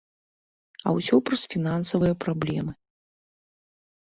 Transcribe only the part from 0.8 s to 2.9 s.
А ўсё праз фінансавыя праблемы.